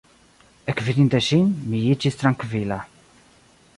[0.71, 2.79] Ekvidinte ŝin, mi iĝis trankvila.